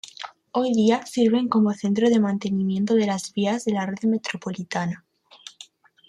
[0.49, 5.05] Hoy día sirven como centro de mantenimiento de las vías de la red metropolitana.